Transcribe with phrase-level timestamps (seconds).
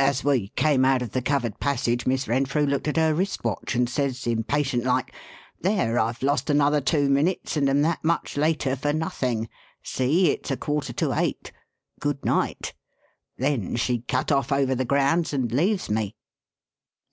[0.00, 3.76] "As we came out of the covered passage Miss Renfrew looked at her wrist watch
[3.76, 5.14] and says, impatient like,
[5.60, 9.48] 'There, I've lost another two minutes and am that much later for nothing.
[9.80, 10.30] See!
[10.30, 11.52] It's a quarter to eight.
[12.00, 12.74] Good night.'
[13.38, 16.16] Then she cut off over the grounds and leaves me."